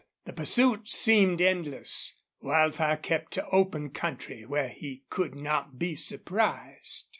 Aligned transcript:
The 0.25 0.33
pursuit 0.33 0.87
seemed 0.87 1.41
endless. 1.41 2.15
Wildfire 2.41 2.97
kept 2.97 3.33
to 3.33 3.47
open 3.49 3.91
country 3.91 4.47
where 4.47 4.69
he 4.69 5.03
could 5.11 5.35
not 5.35 5.77
be 5.77 5.93
surprised. 5.93 7.09